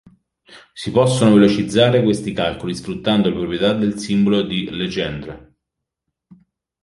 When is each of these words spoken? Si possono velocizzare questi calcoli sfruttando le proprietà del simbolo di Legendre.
Si 0.73 0.89
possono 0.89 1.35
velocizzare 1.35 2.01
questi 2.01 2.31
calcoli 2.33 2.73
sfruttando 2.73 3.29
le 3.29 3.35
proprietà 3.35 3.73
del 3.73 3.99
simbolo 3.99 4.41
di 4.41 4.67
Legendre. 4.71 5.53